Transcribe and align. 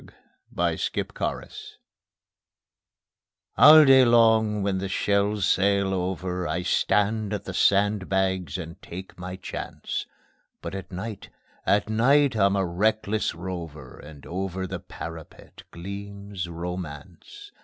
_Over 0.57 0.65
the 0.75 1.03
Parapet 1.13 1.77
All 3.55 3.85
day 3.85 4.03
long 4.03 4.63
when 4.63 4.79
the 4.79 4.89
shells 4.89 5.45
sail 5.47 5.93
over 5.93 6.47
I 6.47 6.63
stand 6.63 7.33
at 7.33 7.43
the 7.43 7.53
sandbags 7.53 8.57
and 8.57 8.81
take 8.81 9.19
my 9.19 9.35
chance; 9.35 10.07
But 10.59 10.73
at 10.73 10.91
night, 10.91 11.29
at 11.67 11.87
night 11.87 12.35
I'm 12.35 12.55
a 12.55 12.65
reckless 12.65 13.35
rover, 13.35 13.99
And 13.99 14.25
over 14.25 14.65
the 14.65 14.79
parapet 14.79 15.61
gleams 15.69 16.49
Romance. 16.49 17.51